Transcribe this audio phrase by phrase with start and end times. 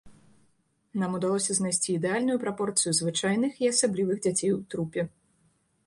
[1.01, 5.01] Нам удалося знайсці ідэальную прапорцыю звычайных і асаблівых дзяцей у трупе.